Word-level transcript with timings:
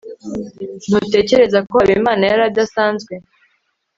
ntutekereza 0.87 1.59
ko 1.69 1.73
habimana 1.81 2.23
yari 2.29 2.43
adasanzwe 2.49 3.13